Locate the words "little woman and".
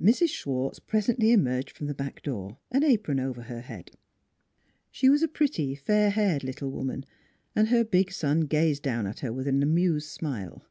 6.44-7.66